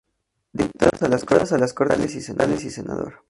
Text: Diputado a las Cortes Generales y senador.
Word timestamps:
Diputado 0.51 1.05
a 1.05 1.09
las 1.09 1.23
Cortes 1.23 1.49
Generales 1.75 2.65
y 2.65 2.71
senador. 2.71 3.19